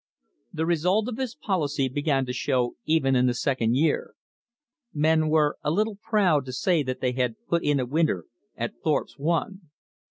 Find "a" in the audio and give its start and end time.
5.61-5.69, 7.79-7.85